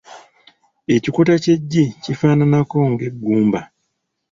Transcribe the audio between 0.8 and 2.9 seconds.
Ekikuta ky’eggi kifaananako